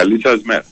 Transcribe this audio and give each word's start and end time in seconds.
Καλή 0.00 0.20
σας 0.22 0.40
μέρας. 0.42 0.66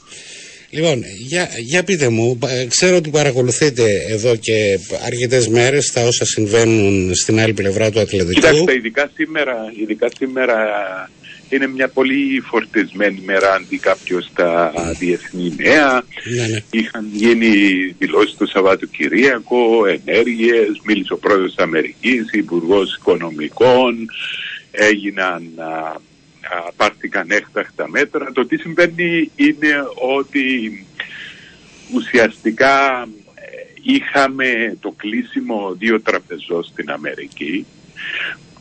Λοιπόν, 0.71 1.05
για, 1.19 1.49
για 1.59 1.83
πείτε 1.85 2.09
μου, 2.09 2.39
ξέρω 2.69 2.97
ότι 2.97 3.11
παρακολουθείτε 3.11 3.85
εδώ 4.09 4.37
και 4.37 4.79
αρκετές 5.07 5.49
μέρες 5.49 5.93
τα 5.93 6.03
όσα 6.07 6.25
συμβαίνουν 6.25 7.15
στην 7.15 7.41
άλλη 7.41 7.53
πλευρά 7.53 7.91
του 7.91 8.01
Ατλαντικού. 8.01 8.41
Κοιτάξτε, 8.41 8.75
ειδικά 8.75 9.11
σήμερα, 9.15 9.57
ειδικά 9.81 10.09
σήμερα 10.17 10.57
είναι 11.49 11.67
μια 11.67 11.89
πολύ 11.89 12.41
φορτισμένη 12.41 13.23
μέρα 13.25 13.55
αντί 13.55 13.79
κάποιος 13.79 14.25
στα 14.25 14.73
διεθνή 14.99 15.55
νέα. 15.57 16.03
Ναι, 16.37 16.47
ναι. 16.47 16.59
Είχαν 16.71 17.09
γίνει 17.13 17.49
δηλώσεις 17.99 18.37
το 18.37 18.47
Σαββατοκυριακό, 18.47 19.87
ενέργειες, 19.87 20.81
μίλησε 20.85 21.13
ο 21.13 21.19
πρόεδρος 21.19 21.55
της 21.55 21.65
Αμερικής, 21.65 22.33
υπουργός 22.33 22.97
Οικονομικών, 22.97 24.09
έγιναν. 24.71 25.43
Α, 25.57 25.65
α, 25.65 26.08
πάρθηκαν 26.77 27.31
έκτακτα 27.31 27.89
μέτρα. 27.89 28.33
Το 28.33 28.47
τι 28.47 28.57
συμβαίνει 28.57 29.31
είναι 29.37 29.75
ότι 30.17 30.87
ουσιαστικά 31.95 33.03
ε, 33.35 33.47
είχαμε 33.83 34.77
το 34.81 34.95
κλείσιμο 34.97 35.75
δύο 35.79 36.01
τραπεζών 36.01 36.65
στην 36.65 36.91
Αμερική 36.91 37.67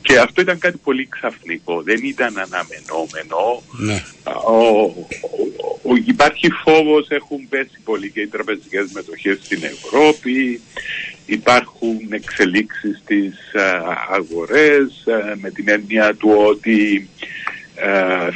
και 0.08 0.20
αυτό 0.20 0.42
ήταν 0.42 0.59
κάτι 0.59 0.78
πολύ 0.78 1.08
ξαφνικό, 1.08 1.81
δεν 1.81 2.00
ήταν 2.04 2.34
αναμενόμενο. 2.38 3.64
Ναι. 3.78 4.04
Ο, 4.23 4.84
ο, 5.90 5.95
υπάρχει 6.06 6.50
φόβος, 6.64 7.08
έχουν 7.09 7.50
πέσει 7.50 7.80
πολύ 7.84 8.12
και 8.12 8.22
οι 8.22 8.28
τραπεζικές 8.28 8.92
μετοχές 8.94 9.40
στην 9.44 9.64
Ευρώπη, 9.64 10.62
υπάρχουν 11.26 11.98
εξελίξεις 12.09 13.00
στις 13.04 13.36
αγορές 14.09 15.04
με 15.42 15.50
την 15.50 15.70
έννοια 15.70 16.16
του 16.16 16.34
ότι 16.48 17.09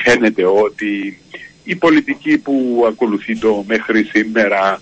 φαίνεται 0.03 0.45
ότι 0.45 1.19
η 1.63 1.75
πολιτική 1.75 2.37
που 2.37 2.85
ακολουθεί 2.87 3.37
το 3.37 3.63
μέχρι 3.67 4.03
σήμερα 4.03 4.81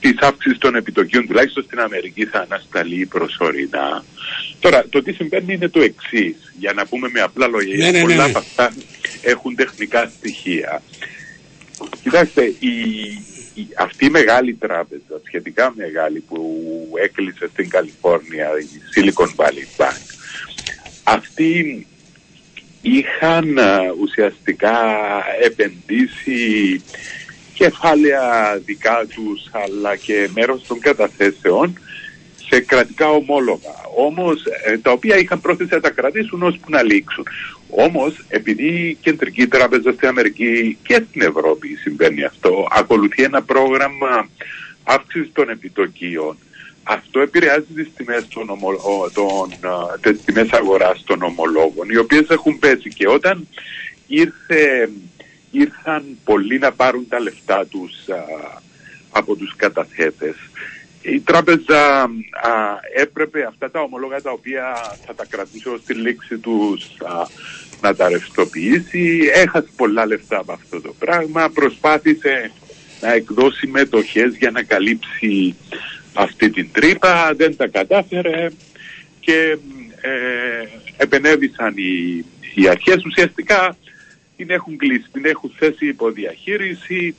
της 0.00 0.14
αύξησης 0.20 0.58
των 0.58 0.74
επιτοκίων, 0.74 1.26
τουλάχιστον 1.26 1.62
στην 1.62 1.80
Αμερική, 1.80 2.24
θα 2.24 2.40
ανασταλεί 2.40 3.06
προσωρινά. 3.06 4.04
Τώρα, 4.60 4.84
το 4.88 5.02
τι 5.02 5.12
συμβαίνει 5.12 5.54
είναι 5.54 5.68
το 5.68 5.80
εξής. 5.80 6.52
Για 6.58 6.72
να 6.72 6.86
πούμε 6.86 7.08
με 7.12 7.20
απλά 7.20 7.46
λόγια, 7.46 7.76
Ναι, 7.76 7.84
ναι, 7.84 7.90
ναι, 7.90 8.00
πολλά 8.00 8.14
ναι. 8.16 8.22
από 8.22 8.38
αυτά 8.38 8.74
έχουν 9.20 9.54
τεχνικά 9.54 10.12
στοιχεία. 10.18 10.82
Κοιτάξτε, 12.02 12.44
η, 12.58 12.70
η- 13.54 13.68
αυτή 13.78 14.04
η 14.06 14.10
μεγάλη 14.10 14.54
τράπεζα, 14.54 15.20
σχετικά 15.26 15.72
μεγάλη, 15.76 16.20
που 16.20 16.64
έκλεισε 17.02 17.48
στην 17.52 17.68
Καλιφόρνια, 17.68 18.48
η 18.58 18.80
Silicon 18.94 19.34
Valley 19.44 19.82
Bank, 19.82 20.02
αυτή 21.02 21.86
είχαν 22.82 23.58
α, 23.58 23.78
ουσιαστικά 24.00 24.78
επενδύσει 25.42 26.82
κεφάλαια 27.54 28.58
δικά 28.64 29.06
τους 29.14 29.50
αλλά 29.52 29.96
και 29.96 30.28
μέρος 30.34 30.62
των 30.66 30.80
καταθέσεων 30.80 31.78
σε 32.48 32.60
κρατικά 32.60 33.10
ομόλογα. 33.10 33.74
Όμως 33.96 34.44
ε, 34.64 34.78
τα 34.78 34.90
οποία 34.90 35.16
είχαν 35.16 35.40
πρόθεση 35.40 35.74
να 35.74 35.80
τα 35.80 35.90
κρατήσουν 35.90 36.42
ώσπου 36.42 36.70
να 36.70 36.82
λήξουν. 36.82 37.26
Όμως 37.70 38.24
επειδή 38.28 38.66
η 38.66 38.98
Κεντρική 39.00 39.46
Τράπεζα 39.46 39.92
στην 39.92 40.08
Αμερική 40.08 40.78
και 40.82 41.02
στην 41.08 41.22
Ευρώπη 41.22 41.68
συμβαίνει 41.74 42.24
αυτό, 42.24 42.66
ακολουθεί 42.70 43.22
ένα 43.22 43.42
πρόγραμμα 43.42 44.28
αύξησης 44.84 45.30
των 45.32 45.48
επιτοκίων 45.48 46.36
αυτό 46.88 47.20
επηρεάζει 47.20 47.66
τις 47.74 47.88
τιμές, 47.96 48.28
των 48.28 48.50
ομο, 48.50 48.68
ο- 48.68 49.10
των, 49.10 49.70
α, 49.70 49.98
τις 50.00 50.24
τιμές 50.24 50.50
αγοράς 50.50 51.02
των 51.04 51.22
ομολόγων, 51.22 51.88
οι 51.90 51.96
οποίες 51.96 52.26
έχουν 52.28 52.58
πέσει 52.58 52.92
και 52.92 53.08
όταν 53.08 53.48
ήρθε, 54.06 54.90
ήρθαν 55.50 56.04
πολλοί 56.24 56.58
να 56.58 56.72
πάρουν 56.72 57.08
τα 57.08 57.20
λεφτά 57.20 57.66
τους 57.66 58.08
α, 58.08 58.60
από 59.10 59.36
τους 59.36 59.56
καταθέτες, 59.56 60.34
η 61.02 61.20
τράπεζα 61.20 62.02
α, 62.02 62.10
έπρεπε 62.96 63.44
αυτά 63.44 63.70
τα 63.70 63.80
ομολόγα 63.80 64.20
τα 64.22 64.30
οποία 64.30 64.96
θα 65.06 65.14
τα 65.14 65.24
κρατήσει 65.24 65.68
ως 65.68 65.82
τη 65.84 65.94
λήξη 65.94 66.38
τους 66.38 66.82
α, 67.04 67.26
να 67.80 67.94
τα 67.94 68.08
ρευστοποιήσει. 68.08 69.30
Έχασε 69.34 69.68
πολλά 69.76 70.06
λεφτά 70.06 70.38
από 70.38 70.52
αυτό 70.52 70.80
το 70.80 70.94
πράγμα. 70.98 71.50
Προσπάθησε 71.50 72.52
να 73.00 73.12
εκδώσει 73.12 73.66
μετοχές 73.66 74.36
για 74.36 74.50
να 74.50 74.62
καλύψει 74.62 75.56
αυτή 76.16 76.50
την 76.50 76.68
τρύπα. 76.72 77.34
Δεν 77.36 77.56
τα 77.56 77.66
κατάφερε 77.66 78.48
και 79.20 79.58
ε, 80.00 80.66
επενέβησαν 80.96 81.74
οι, 81.76 82.24
οι 82.54 82.68
αρχές. 82.68 83.04
Ουσιαστικά 83.04 83.76
την 84.36 84.50
έχουν 84.50 84.76
κλείσει, 84.76 85.04
την 85.12 85.24
έχουν 85.24 85.52
θέσει 85.58 85.86
υπό 85.86 86.10
διαχείριση. 86.10 87.14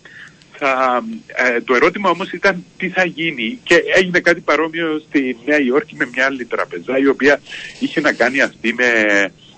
Θα, 0.60 1.04
ε, 1.36 1.62
το 1.62 1.76
ερώτημα 1.76 2.10
όμως 2.10 2.32
ήταν 2.32 2.64
τι 2.78 2.90
θα 2.90 3.06
γίνει 3.06 3.60
και 3.64 3.84
έγινε 3.96 4.20
κάτι 4.20 4.40
παρόμοιο 4.40 5.02
στη 5.08 5.38
Νέα 5.46 5.60
Υόρκη 5.62 5.96
με 5.96 6.10
μια 6.14 6.26
άλλη 6.26 6.46
τραπεζά 6.46 6.98
η 6.98 7.08
οποία 7.08 7.40
είχε 7.80 8.02
να 8.02 8.14
κάνει 8.14 8.42
αυτή 8.42 8.74
με 8.74 8.92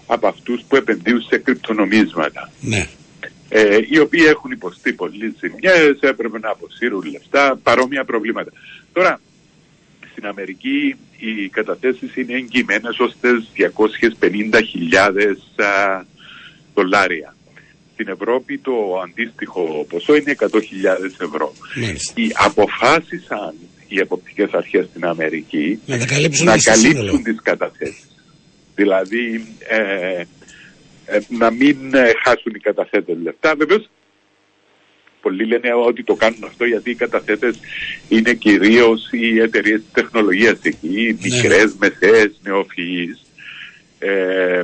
από 0.05 0.27
αυτούς 0.27 0.61
που 0.67 0.75
επενδύουν 0.75 1.21
σε 1.21 1.37
κρυπτονομίσματα 1.37 2.51
Ναι. 2.61 2.87
ε, 3.49 3.77
οι 3.89 3.99
οποίοι 3.99 4.25
έχουν 4.27 4.51
υποστεί 4.51 4.93
πολλές 4.93 5.31
ζημιές, 5.39 5.97
έπρεπε 5.99 6.39
να 6.39 6.49
αποσύρουν 6.49 7.03
λεφτά, 7.11 7.59
παρόμοια 7.63 8.03
προβλήματα. 8.05 8.51
Τώρα, 8.93 9.21
στην 10.19 10.31
Αμερική 10.31 10.95
οι 11.17 11.49
καταθέσεις 11.49 12.15
είναι 12.15 12.33
εγγυημένες 12.33 12.99
ως 12.99 13.15
τις 13.21 13.67
250.000 14.19 15.65
α, 15.65 16.03
δολάρια. 16.73 17.35
Στην 17.93 18.07
Ευρώπη 18.07 18.57
το 18.57 18.71
αντίστοιχο 19.03 19.85
ποσό 19.89 20.15
είναι 20.15 20.35
100.000 20.39 20.47
ευρώ. 21.19 21.53
Μάλιστα. 21.75 22.21
Οι 22.21 22.29
αποφάσισαν 22.33 23.53
οι 23.87 23.99
εποπτικές 23.99 24.51
αρχές 24.51 24.85
στην 24.85 25.05
Αμερική 25.05 25.79
Να 25.85 25.97
τα 25.97 26.05
καλύψουν 26.05 26.45
να 26.45 26.57
στο 26.57 26.71
καλύψουν 26.71 27.05
σύνολο. 27.05 27.21
τις 27.23 27.39
καταθέσεις. 27.43 28.07
Δηλαδή 28.75 29.45
ε, 29.67 30.23
ε, 31.05 31.19
να 31.27 31.51
μην 31.51 31.77
ε, 31.93 32.11
χάσουν 32.23 32.53
οι 32.55 32.59
καταθέτες 32.59 33.17
λεφτά. 33.23 33.55
Βεβαίως 33.57 33.89
πολλοί 35.21 35.45
λένε 35.45 35.73
ότι 35.73 36.03
το 36.03 36.15
κάνουν 36.15 36.43
αυτό 36.43 36.65
γιατί 36.65 36.89
οι 36.89 36.95
καταθέτες 36.95 37.59
είναι 38.09 38.33
κυρίως 38.33 39.07
οι 39.11 39.39
εταιρείες 39.39 39.79
της 39.79 39.91
τεχνολογίας 39.93 40.57
εκεί, 40.61 41.17
Ναι. 41.19 41.29
μικρές, 41.35 41.75
μεσαίες, 41.79 42.31
νεοφυείς. 42.43 43.21
Ε, 43.99 44.59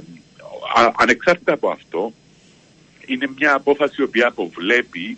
α- 0.76 0.92
ανεξάρτητα 0.98 1.54
από 1.54 1.70
αυτό, 1.70 2.14
είναι 3.06 3.30
μια 3.38 3.54
απόφαση 3.54 3.96
η 4.00 4.04
οποία 4.04 4.28
αποβλέπει 4.28 5.18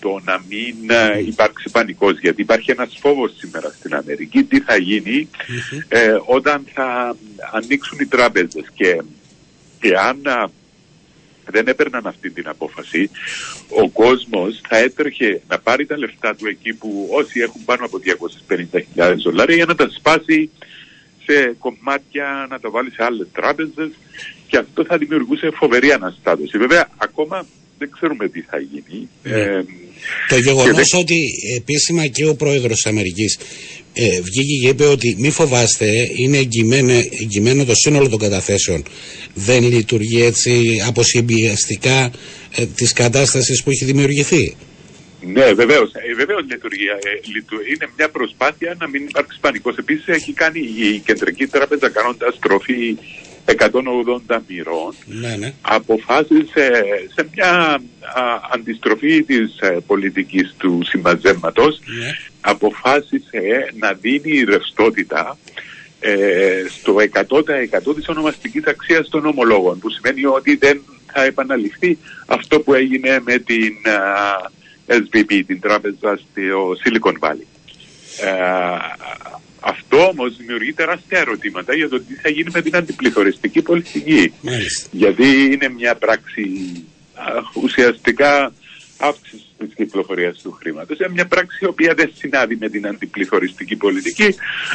το 0.00 0.20
να 0.24 0.42
μην 0.48 0.90
ε, 0.90 1.18
υπάρξει 1.26 1.70
πανικός 1.70 2.18
γιατί 2.18 2.40
υπάρχει 2.42 2.70
ένας 2.70 2.96
φόβος 3.00 3.32
σήμερα 3.36 3.68
στην 3.78 3.94
Αμερική 3.94 4.42
τι 4.42 4.60
θα 4.60 4.76
γίνει 4.76 5.28
ε, 5.88 6.16
όταν 6.26 6.64
θα 6.74 7.16
ανοίξουν 7.52 7.98
οι 8.00 8.06
τράπεζες 8.06 8.64
και 8.74 9.02
εάν 9.80 10.20
α, 10.26 10.50
δεν 11.50 11.66
έπαιρναν 11.66 12.06
αυτή 12.06 12.30
την 12.30 12.48
απόφαση 12.48 13.10
ο 13.68 13.88
κόσμος 13.88 14.60
θα 14.68 14.76
έτρεχε 14.76 15.40
να 15.48 15.58
πάρει 15.58 15.86
τα 15.86 15.98
λεφτά 15.98 16.34
του 16.34 16.46
εκεί 16.46 16.74
που 16.74 17.08
όσοι 17.10 17.40
έχουν 17.40 17.64
πάνω 17.64 17.84
από 17.84 17.98
250.000 18.96 19.14
δολάρια 19.22 19.56
για 19.56 19.64
να 19.64 19.74
τα 19.74 19.88
σπάσει 19.90 20.50
σε 21.24 21.54
κομμάτια 21.58 22.46
να 22.50 22.60
τα 22.60 22.70
βάλει 22.70 22.90
σε 22.90 23.04
άλλες 23.04 23.26
τράπεζες 23.32 23.90
και 24.46 24.56
αυτό 24.56 24.84
θα 24.84 24.96
δημιουργούσε 24.96 25.50
φοβερή 25.50 25.92
αναστάτωση. 25.92 26.58
Βέβαια 26.58 26.88
ακόμα 26.96 27.46
δεν 27.78 27.90
ξέρουμε 27.90 28.28
τι 28.28 28.40
θα 28.40 28.58
γίνει. 28.58 29.08
Ναι. 29.22 29.40
Ε, 29.40 29.64
Το 30.28 30.34
και 30.34 30.40
γεγονός 30.40 30.88
δεν- 30.90 31.00
ότι 31.00 31.16
επίσημα 31.56 32.06
και 32.06 32.26
ο 32.26 32.34
πρόεδρος 32.34 32.74
της 32.74 32.86
Αμερικής 32.86 33.38
ε, 33.92 34.20
βγήκε 34.20 34.56
και 34.62 34.68
είπε 34.68 34.84
ότι 34.84 35.16
μη 35.18 35.30
φοβάστε, 35.30 35.86
είναι 36.16 36.36
εγγυημένο, 36.38 36.92
εγγυημένο 37.20 37.64
το 37.64 37.74
σύνολο 37.74 38.08
των 38.08 38.18
καταθέσεων. 38.18 38.82
Δεν 39.34 39.62
λειτουργεί 39.72 40.22
έτσι 40.22 40.82
αποσυμπιεστικά 40.86 42.10
ε, 42.56 42.66
της 42.66 42.92
κατάστασης 42.92 43.62
που 43.62 43.70
έχει 43.70 43.84
δημιουργηθεί. 43.84 44.56
Ναι, 45.26 45.52
βεβαίως. 45.52 45.90
Ε, 45.92 46.14
βεβαίως 46.14 46.42
λειτουργεί. 46.50 46.84
Ε, 46.84 47.28
λειτου- 47.34 47.66
είναι 47.68 47.86
μια 47.96 48.08
προσπάθεια 48.10 48.76
να 48.80 48.88
μην 48.88 49.02
υπάρξει 49.08 49.38
πανικός. 49.40 49.76
Επίσης 49.76 50.06
έχει 50.06 50.32
κάνει 50.32 50.60
η 50.60 50.98
Κεντρική 50.98 51.46
Τράπεζα 51.46 51.88
κάνοντας 51.88 52.38
τροφή 52.40 52.96
180 53.46 54.38
μοιρών 54.48 54.94
Ναι, 55.06 55.36
ναι. 55.36 55.52
αποφάσισε 55.60 56.70
σε 57.14 57.28
μια 57.34 57.50
α, 57.50 57.80
αντιστροφή 58.52 59.22
της 59.22 59.58
ε, 59.60 59.78
πολιτικής 59.86 60.54
του 60.58 60.80
συμμαζέματος 60.84 61.78
Ναι. 61.84 62.10
αποφάσισε 62.40 63.72
να 63.78 63.92
δίνει 63.92 64.42
ρευστότητα 64.44 65.38
ε, 66.00 66.64
στο 66.80 66.96
100% 67.90 67.94
της 67.96 68.08
ονομαστικής 68.08 68.64
αξίας 68.66 69.08
των 69.08 69.26
ομολόγων 69.26 69.78
που 69.78 69.90
σημαίνει 69.90 70.24
ότι 70.24 70.56
δεν 70.56 70.82
θα 71.12 71.24
επαναληφθεί 71.24 71.98
αυτό 72.26 72.60
που 72.60 72.74
έγινε 72.74 73.20
με 73.24 73.38
την 73.38 73.74
α, 73.88 74.50
SVB, 74.86 75.42
την 75.46 75.60
τράπεζα 75.60 76.16
στο 76.16 76.74
Silicon 76.84 77.28
Valley. 77.28 77.46
Ε, 78.20 78.30
αυτό 79.64 80.06
όμως 80.06 80.36
δημιουργεί 80.36 80.72
τεράστια 80.72 81.18
ερωτήματα 81.18 81.74
για 81.74 81.88
το 81.88 82.00
τι 82.00 82.14
θα 82.14 82.28
γίνει 82.28 82.50
με 82.52 82.62
την 82.62 82.76
αντιπληθωριστική 82.76 83.62
πολιτική. 83.62 84.32
Μάλιστα. 84.40 84.88
Γιατί 84.90 85.26
είναι 85.52 85.68
μια 85.68 85.94
πράξη 85.94 86.42
α, 87.14 87.22
ουσιαστικά 87.62 88.52
αύξηση 88.98 89.44
της 89.58 89.74
κυκλοφορίας 89.74 90.38
του 90.42 90.52
χρήματος. 90.52 90.98
Είναι 90.98 91.08
μια 91.08 91.26
πράξη 91.26 91.58
η 91.60 91.66
οποία 91.66 91.94
δεν 91.94 92.12
συνάδει 92.16 92.56
με 92.56 92.68
την 92.68 92.86
αντιπληθωριστική 92.86 93.76
πολιτική, 93.76 94.34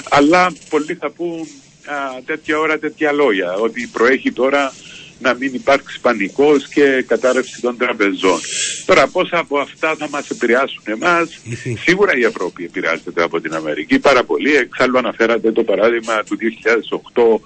αλλά 0.09 0.51
πολλοί 0.69 0.94
θα 0.94 1.09
πούν 1.09 1.39
α, 1.85 2.21
τέτοια 2.25 2.59
ώρα 2.59 2.80
τέτοια 2.80 3.12
λόγια, 3.12 3.53
ότι 3.53 3.89
προέχει 3.94 4.31
τώρα 4.31 4.74
να 5.19 5.33
μην 5.33 5.54
υπάρξει 5.54 6.00
πανικός 6.00 6.68
και 6.68 7.04
κατάρρευση 7.07 7.62
των 7.62 7.77
τραπεζών. 7.77 8.39
Τώρα 8.86 9.07
πόσα 9.07 9.38
από 9.38 9.57
αυτά 9.57 9.95
θα 9.95 10.10
μας 10.10 10.30
επηρεάσουν 10.30 10.83
εμάς, 10.86 11.39
σίγουρα 11.86 12.18
η 12.18 12.24
Ευρώπη 12.24 12.63
επηρεάζεται 12.63 13.24
από 13.24 13.42
την 13.42 13.54
Αμερική 13.54 14.00
πάρα 14.00 14.24
πολύ. 14.24 14.56
Εξάλλου 14.56 14.98
αναφέρατε 14.98 15.51
το 15.51 15.63
παράδειγμα 15.63 16.24
του 16.24 16.38
2008 16.38 17.39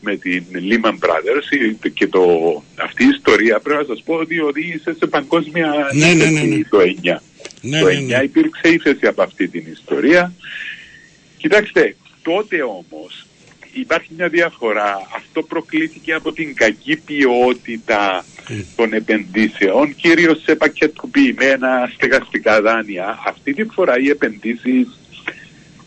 με 0.00 0.16
την 0.16 0.44
Lehman 0.52 0.98
Brothers 1.04 1.88
και 1.94 2.06
το, 2.06 2.22
αυτή 2.76 3.04
η 3.04 3.08
ιστορία 3.16 3.60
πρέπει 3.60 3.80
να 3.80 3.94
σας 3.94 4.02
πω 4.04 4.14
ότι 4.14 4.40
οδήγησε 4.40 4.94
σε 4.98 5.06
παγκόσμια 5.06 5.72
ναι, 5.92 6.12
ναι, 6.12 6.24
ναι, 6.24 6.40
ναι. 6.40 6.62
το 6.70 6.78
9. 6.78 7.16
Ναι, 7.60 7.80
το 7.80 7.86
9 7.86 7.90
ναι, 7.90 8.16
ναι. 8.16 8.22
υπήρξε 8.22 8.68
ύφεση 8.68 9.06
από 9.06 9.22
αυτή 9.22 9.48
την 9.48 9.64
ιστορία. 9.72 10.32
Κοιτάξτε, 11.36 11.96
τότε 12.22 12.62
όμως 12.62 13.26
υπάρχει 13.80 14.10
μια 14.16 14.28
διαφορά. 14.28 15.08
Αυτό 15.16 15.42
προκλήθηκε 15.42 16.12
από 16.12 16.32
την 16.32 16.54
κακή 16.54 16.96
ποιότητα 16.96 18.24
των 18.76 18.92
επενδύσεων, 18.92 19.94
κυρίως 19.94 20.42
σε 20.42 20.54
πακετοποιημένα 20.54 21.90
στεγαστικά 21.94 22.60
δάνεια. 22.60 23.18
Αυτή 23.26 23.54
τη 23.54 23.64
φορά 23.64 23.98
οι 23.98 24.08
επενδύσεις 24.08 24.98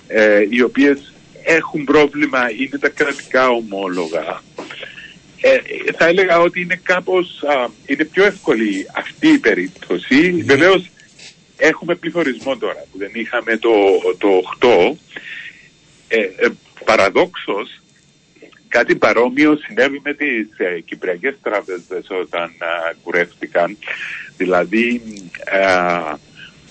ε, 0.08 0.46
οι 0.50 0.62
οποίες 0.62 1.14
έχουν 1.44 1.84
πρόβλημα 1.84 2.52
είναι 2.52 2.78
τα 2.80 2.90
κρατικά 2.90 3.50
ομόλογα. 3.50 4.42
Ε, 5.42 5.58
θα 5.98 6.06
έλεγα 6.06 6.40
ότι 6.40 6.62
είναι 6.62 6.80
κάπως, 6.84 7.44
α, 7.44 7.70
είναι 7.86 8.04
πιο 8.04 8.26
εύκολη 8.26 8.88
αυτή 8.96 9.28
η 9.28 9.38
περίπτωση. 9.38 10.32
Βεβαίως 10.32 10.90
έχουμε 11.58 11.96
πληθωρισμό 11.96 12.58
τώρα 12.58 12.86
που 12.92 12.98
δεν 12.98 13.12
είχαμε 13.14 13.58
το, 13.58 13.70
το 14.18 14.28
8. 14.60 14.96
Ε, 16.08 16.20
ε, 16.20 16.50
παραδόξως 16.90 17.82
κάτι 18.68 18.96
παρόμοιο 18.96 19.58
συνέβη 19.58 20.02
με 20.04 20.14
τις 20.14 20.48
ε, 20.58 20.80
κυπριακές 20.80 21.36
τράπεζες 21.42 22.06
όταν 22.22 22.44
α, 22.44 22.94
κουρεύτηκαν. 23.04 23.78
Δηλαδή 24.38 25.02
α, 25.52 26.18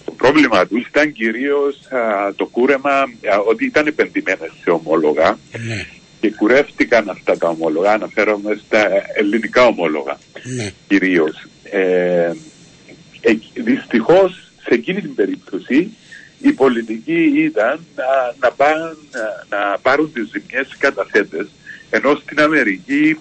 το 0.05 0.13
πρόβλημα 0.13 0.67
τους 0.67 0.87
ήταν 0.87 1.13
κυρίως 1.13 1.77
α, 1.91 2.35
το 2.35 2.47
κούρεμα 2.47 2.91
α, 2.91 3.07
ότι 3.49 3.65
ήταν 3.65 3.87
επενδυμένες 3.87 4.51
σε 4.63 4.71
ομόλογα 4.71 5.39
Ναι, 5.67 5.87
και 6.21 6.31
κουρεύτηκαν 6.31 7.09
αυτά 7.09 7.39
τα 7.39 7.49
ομόλογα, 7.49 7.93
αναφέρομαι 7.93 8.61
στα 8.67 8.89
ελληνικά 9.15 9.67
ομόλογα 9.67 10.19
ναι. 10.57 10.71
κυρίως. 10.89 11.47
Ε, 11.63 12.33
ε, 13.21 13.39
δυστυχώς 13.55 14.51
σε 14.63 14.75
εκείνη 14.75 15.01
την 15.01 15.15
περίπτωση 15.15 15.97
η 16.39 16.53
πολιτική 16.53 17.33
ήταν 17.37 17.87
να, 17.97 18.05
να, 18.41 18.53
πάν, 18.53 18.97
να, 19.11 19.57
να 19.57 19.79
πάρουν 19.79 20.13
τις 20.13 20.29
ζημιές 20.33 20.73
οι 20.73 20.77
καταθέτες 20.79 21.47
ενώ 21.91 22.15
στην 22.15 22.41
Αμερική 22.41 23.19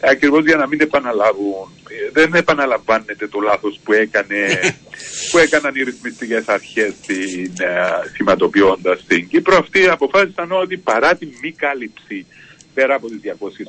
ακριβώς 0.00 0.44
για 0.44 0.56
να 0.56 0.66
μην 0.66 0.80
επαναλάβουν 0.80 1.72
ε, 1.88 2.10
δεν 2.12 2.34
επαναλαμβάνεται 2.34 3.26
το 3.28 3.40
λάθος 3.40 3.80
που, 3.84 3.92
έκανε, 3.92 4.36
που 5.30 5.38
έκαναν 5.38 5.74
οι 5.74 5.82
ρυθμιστικές 5.82 6.48
αρχές 6.48 6.92
στην, 7.02 7.52
ε, 7.58 8.08
σηματοποιώντας 8.14 9.04
την 9.06 9.28
Κύπρο. 9.28 9.56
Αυτοί 9.56 9.88
αποφάσισαν 9.88 10.52
ότι 10.52 10.76
παρά 10.76 11.14
τη 11.14 11.26
μη 11.42 11.52
κάλυψη 11.52 12.26
πέρα 12.74 12.94
από 12.94 13.08
τις 13.08 13.20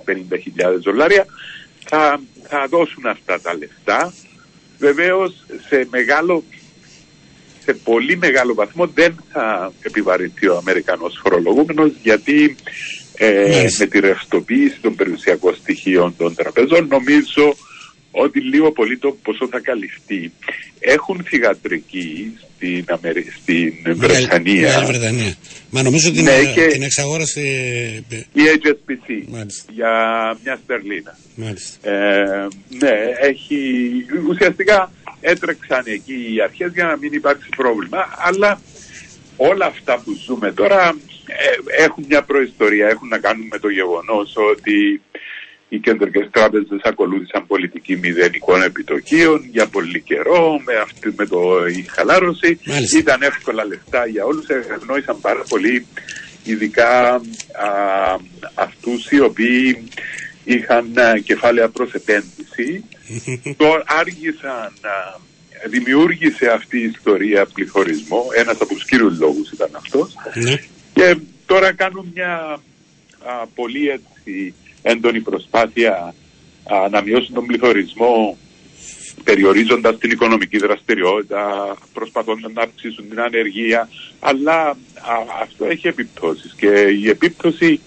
250.000 0.06 0.80
δολάρια 0.80 1.26
θα, 1.86 2.22
θα 2.48 2.68
δώσουν 2.70 3.06
αυτά 3.06 3.42
τα 3.42 3.58
λεφτά. 3.58 4.14
Βεβαίως 4.80 5.46
σε 5.68 5.88
μεγάλο 5.92 6.44
σε 7.66 7.74
πολύ 7.74 8.18
μεγάλο 8.18 8.54
βαθμό 8.54 8.88
δεν 8.88 9.16
θα 9.32 9.72
επιβαρυνθεί 9.82 10.48
ο 10.48 10.58
Αμερικανός 10.58 11.20
φορολογούμενος 11.24 11.92
γιατί 12.04 12.56
ε, 13.18 13.48
Μάλιστα. 13.52 13.84
με 13.84 13.90
τη 13.90 14.00
ρευστοποίηση 14.00 14.78
των 14.82 14.96
περιουσιακών 14.96 15.56
στοιχείων 15.56 16.16
των 16.18 16.36
τραπεζών 16.36 16.88
νομίζω 16.88 17.56
ότι 18.12 18.40
λίγο 18.40 18.72
πολύ 18.72 18.98
το 18.98 19.18
ποσό 19.24 19.48
θα 19.52 19.60
καλυφθεί. 19.60 20.32
Έχουν 20.80 21.24
θηγατρική 21.28 22.38
στην, 22.56 22.86
Αμερι... 22.88 23.26
στην 23.42 23.74
Μεγάλη 23.84 23.98
Βρετανία 23.98 24.84
Βρετανία. 24.86 25.36
Μα 25.70 25.84
νομίζω 25.84 26.12
την, 26.12 26.24
Ναι, 26.24 26.32
ε, 26.32 26.46
και- 26.54 26.68
την 26.68 26.82
εξαγόρασε. 26.82 27.40
ε, 28.10 28.18
η 28.34 28.42
HSBC 28.64 29.24
Μάλιστα. 29.28 29.72
για 29.74 29.92
μια 30.44 30.60
στερλίνα. 30.64 31.18
Μάλιστα. 31.36 31.90
Ε, 31.90 32.48
ναι, 32.80 32.92
έχει, 33.22 33.60
ουσιαστικά 34.30 34.92
έτρεξαν 35.24 35.84
εκεί 35.86 36.34
οι 36.34 36.42
αρχές 36.42 36.72
για 36.74 36.86
να 36.86 36.98
μην 36.98 37.14
υπάρξει 37.14 37.50
πρόβλημα, 37.56 38.02
αλλά 38.18 38.62
όλα 39.38 39.66
αυτά 39.66 40.02
που 40.04 40.12
ζούμε 40.26 40.52
τώρα 40.52 40.96
ε, 41.26 41.84
έχουν 41.84 42.06
μια 42.08 42.22
προϊστορία, 42.24 42.88
έχουν 42.88 43.08
να 43.08 43.18
κάνουν 43.18 43.48
με 43.52 43.60
το 43.60 43.70
γεγονός 43.70 44.34
ότι 44.52 45.02
οι 45.70 45.80
κεντρικές 45.80 46.28
τράπεζες 46.32 46.82
ακολούθησαν 46.84 47.48
πολιτική 47.48 47.98
μηδενικών 47.98 48.62
επιτοκίων 48.62 49.46
για 49.52 49.68
πολύ 49.68 50.02
καιρό 50.02 50.62
με, 50.66 50.74
αυτή, 50.76 51.14
με 51.18 51.26
το, 51.26 51.68
η 51.68 51.86
χαλάρωση. 51.90 52.60
Μάλιστα. 52.66 52.98
Ήταν 52.98 53.22
εύκολα 53.22 53.66
λεφτά 53.66 54.06
για 54.06 54.26
όλους, 54.26 54.48
ευνόησαν 54.48 55.22
πάρα 55.22 55.44
πολύ 55.50 55.86
ειδικά 56.44 57.14
α, 57.14 57.22
αυτούς 58.54 59.12
οι 59.12 59.20
οποίοι 59.20 59.88
είχαν 60.44 60.98
α, 60.98 61.20
κεφάλαια 61.20 61.70
προς 61.70 61.94
επένδυση. 61.94 62.84
Τώρα 63.58 63.84
άργησαν 63.86 64.74
να 64.82 65.20
δημιούργησε 65.70 66.48
αυτή 66.48 66.80
η 66.80 66.92
ιστορία 66.96 67.46
πληθωρισμό, 67.46 68.26
ένας 68.38 68.62
από 68.62 68.74
τους 68.74 68.86
κύριους 68.86 69.20
λόγους 69.20 69.52
ήταν 69.52 69.70
αυτός. 69.72 70.16
Ναι. 70.34 70.56
Και 70.94 71.18
τώρα 71.46 71.74
κάνουν 71.74 72.12
μια 72.14 72.60
α, 73.24 73.48
πολύ 73.56 73.90
έτσι, 73.90 74.54
έντονη 74.82 75.20
προσπάθεια 75.20 76.14
α, 76.64 76.90
να 76.90 77.02
μειώσουν 77.02 77.34
τον 77.34 77.46
πληθωρισμό 77.46 78.38
περιορίζοντας 79.24 79.98
την 79.98 80.12
οικονομική 80.12 80.58
δραστηριότητα, 80.58 81.76
προσπαθώντας 81.94 82.52
να 82.54 82.62
αυξήσουν 82.62 83.10
την 83.10 83.20
ανεργία, 83.20 83.90
αλλά 84.20 84.60
α, 84.70 84.76
αυτό 85.42 85.66
έχει 85.66 85.88
επιπτώσεις 85.88 86.54
και 86.54 86.68
η 87.02 87.10
επίπτωση 87.10 87.80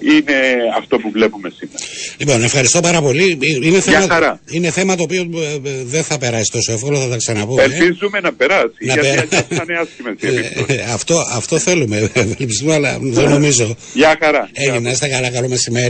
είναι 0.00 0.34
αυτό 0.78 0.98
που 0.98 1.10
βλέπουμε 1.10 1.50
σήμερα. 1.58 1.84
Λοιπόν, 2.18 2.42
ευχαριστώ 2.44 2.80
πάρα 2.80 3.00
πολύ. 3.02 3.38
Ε, 3.62 3.66
Είναι 3.66 3.80
θέμα, 3.80 4.06
χαρά. 4.08 4.40
είναι 4.50 4.70
θέμα 4.70 4.96
το 4.96 5.02
οποίο 5.02 5.20
ε, 5.64 5.68
ε, 5.68 5.82
δεν 5.84 6.02
θα 6.04 6.18
περάσει 6.18 6.50
τόσο 6.50 6.72
εύκολα, 6.72 7.00
θα 7.00 7.08
τα 7.08 7.16
ξαναπούμε. 7.16 7.62
Ελπίζουμε 7.62 8.20
να 8.20 8.32
περάσει, 8.32 8.74
Να 8.80 8.92
γιατί 8.92 9.08
περα- 9.08 9.20
αλλιώς 9.20 9.44
θα 9.48 9.64
είναι 9.68 9.78
άσχημες 9.78 10.14
οι 10.20 10.26
Ε, 10.26 10.46
επιπτώσεις. 10.46 10.76
ε, 10.76 10.92
αυτό, 10.92 11.24
αυτό 11.32 11.58
θέλουμε. 11.58 12.10
Ελπιστούμε, 12.38 12.74
αλλά 12.74 12.98
δεν 13.00 13.28
νομίζω. 13.28 13.76
Γεια 13.94 14.16
χαρά. 14.20 14.48
Γεια 14.52 14.62
Έγινε, 14.64 14.78
να 14.78 14.90
είστε 14.90 15.08
καλά, 15.08 15.30
καλό 15.30 15.48
μεσημέρι. 15.48 15.88